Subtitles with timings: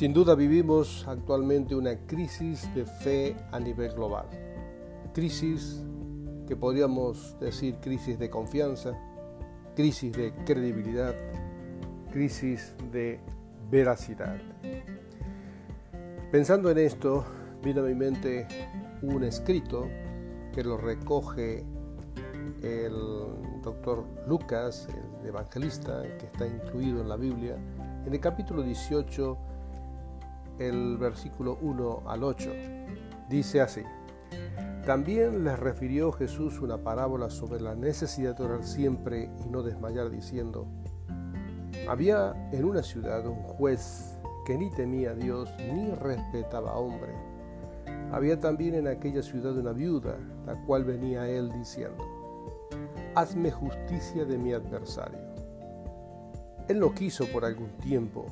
[0.00, 4.24] Sin duda vivimos actualmente una crisis de fe a nivel global.
[5.12, 5.84] Crisis
[6.48, 8.98] que podríamos decir crisis de confianza,
[9.76, 11.14] crisis de credibilidad,
[12.10, 13.20] crisis de
[13.70, 14.40] veracidad.
[16.32, 17.26] Pensando en esto,
[17.62, 18.48] vino a mi mente
[19.02, 19.86] un escrito
[20.54, 21.62] que lo recoge
[22.62, 22.94] el
[23.62, 24.88] doctor Lucas,
[25.20, 27.58] el evangelista, que está incluido en la Biblia,
[28.06, 29.50] en el capítulo 18
[30.60, 32.50] el versículo 1 al 8.
[33.28, 33.82] Dice así,
[34.84, 40.10] también les refirió Jesús una parábola sobre la necesidad de orar siempre y no desmayar
[40.10, 40.66] diciendo,
[41.88, 47.14] había en una ciudad un juez que ni temía a Dios ni respetaba a hombre.
[48.12, 50.16] Había también en aquella ciudad una viuda,
[50.46, 52.04] la cual venía a él diciendo,
[53.14, 55.20] hazme justicia de mi adversario.
[56.68, 58.26] Él lo quiso por algún tiempo,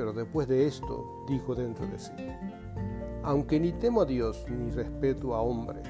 [0.00, 2.12] pero después de esto dijo dentro de sí,
[3.22, 5.82] aunque ni temo a Dios ni respeto a hombre,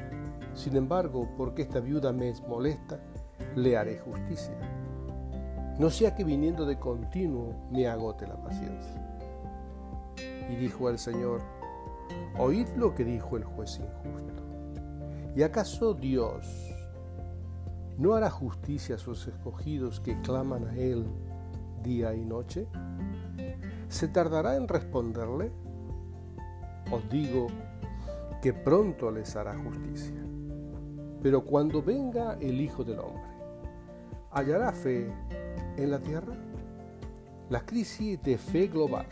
[0.52, 2.98] sin embargo, porque esta viuda me es molesta,
[3.54, 4.52] le haré justicia.
[5.78, 9.00] No sea que viniendo de continuo me agote la paciencia.
[10.50, 11.40] Y dijo el Señor,
[12.36, 14.42] oíd lo que dijo el juez injusto.
[15.36, 16.74] ¿Y acaso Dios
[17.96, 21.06] no hará justicia a sus escogidos que claman a Él
[21.84, 22.66] día y noche?
[23.90, 25.50] ¿Se tardará en responderle?
[26.92, 27.48] Os digo
[28.40, 30.22] que pronto les hará justicia.
[31.20, 33.24] Pero cuando venga el Hijo del Hombre,
[34.30, 35.12] ¿hallará fe
[35.76, 36.34] en la tierra?
[37.50, 39.06] La crisis de fe global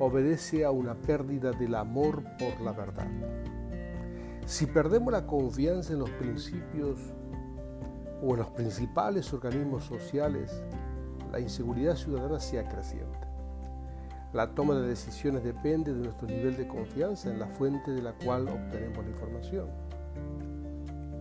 [0.00, 3.08] obedece a una pérdida del amor por la verdad.
[4.44, 7.00] Si perdemos la confianza en los principios
[8.22, 10.62] o en los principales organismos sociales,
[11.32, 13.35] la inseguridad ciudadana se acrecienta.
[14.36, 18.12] La toma de decisiones depende de nuestro nivel de confianza en la fuente de la
[18.12, 19.66] cual obtenemos la información.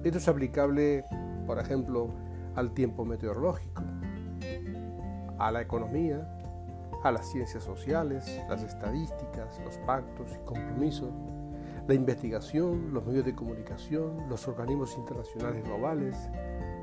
[0.03, 1.05] Esto es aplicable,
[1.47, 2.09] por ejemplo,
[2.55, 3.83] al tiempo meteorológico,
[5.39, 6.29] a la economía,
[7.05, 11.13] a las ciencias sociales, las estadísticas, los pactos y compromisos,
[11.87, 16.17] la investigación, los medios de comunicación, los organismos internacionales globales,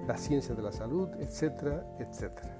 [0.06, 2.56] la ciencia de la salud, etcétera, etcétera.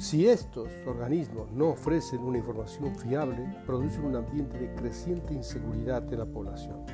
[0.00, 6.20] Si estos organismos no ofrecen una información fiable, producen un ambiente de creciente inseguridad en
[6.20, 6.86] la población.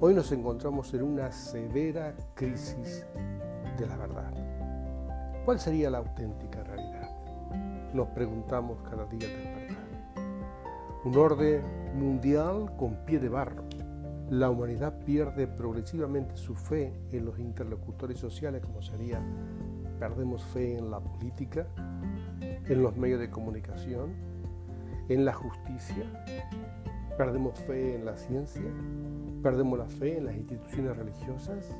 [0.00, 3.06] Hoy nos encontramos en una severa crisis
[3.78, 4.32] de la verdad.
[5.44, 7.10] ¿Cuál sería la auténtica realidad?
[7.94, 9.84] Nos preguntamos cada día al despertar.
[11.04, 11.62] Un orden
[11.94, 13.62] mundial con pie de barro.
[14.30, 19.22] La humanidad pierde progresivamente su fe en los interlocutores sociales, como sería
[20.00, 21.66] perdemos fe en la política,
[22.40, 24.14] en los medios de comunicación,
[25.10, 26.04] en la justicia,
[27.18, 28.64] perdemos fe en la ciencia,
[29.42, 31.76] perdemos la fe en las instituciones religiosas.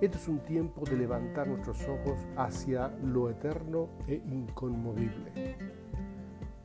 [0.00, 5.56] Esto es un tiempo de levantar nuestros ojos hacia lo eterno e inconmovible.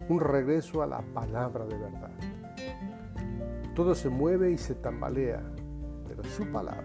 [0.10, 2.12] un regreso a la palabra de verdad.
[3.75, 5.44] Todo se mueve y se tambalea,
[6.07, 6.84] pero su palabra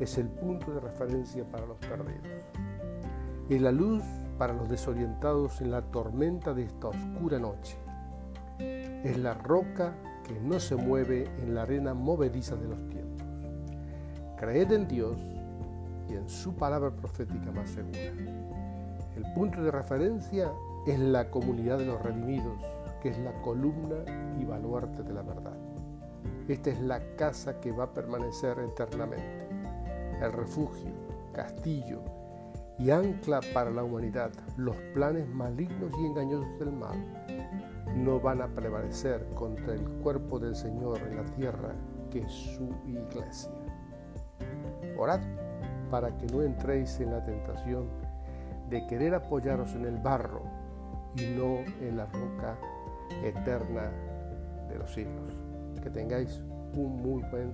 [0.00, 2.73] es el punto de referencia para los perdidos.
[3.48, 4.02] Y la luz
[4.38, 7.76] para los desorientados en la tormenta de esta oscura noche.
[8.58, 9.94] Es la roca
[10.26, 13.26] que no se mueve en la arena movediza de los tiempos.
[14.38, 15.18] Creed en Dios
[16.08, 17.98] y en su palabra profética más segura.
[19.14, 20.50] El punto de referencia
[20.86, 22.58] es la comunidad de los redimidos,
[23.02, 24.04] que es la columna
[24.40, 25.56] y baluarte de la verdad.
[26.48, 29.48] Esta es la casa que va a permanecer eternamente,
[30.20, 30.90] el refugio,
[31.32, 32.23] castillo
[32.78, 34.30] y ancla para la humanidad.
[34.56, 36.98] Los planes malignos y engañosos del mal
[37.96, 41.74] no van a prevalecer contra el cuerpo del Señor en la tierra,
[42.10, 43.52] que es su iglesia.
[44.98, 45.20] Orad
[45.90, 47.88] para que no entréis en la tentación
[48.68, 50.42] de querer apoyaros en el barro
[51.16, 52.58] y no en la roca
[53.22, 53.90] eterna
[54.68, 55.36] de los siglos.
[55.82, 56.42] Que tengáis
[56.76, 57.52] un muy buen